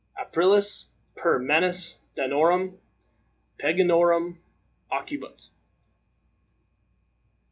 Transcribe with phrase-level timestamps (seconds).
[0.17, 2.79] APRILIS, PER MANUS DANORUM
[3.59, 4.39] PAGANORUM,
[4.91, 5.49] OCCUBUIT."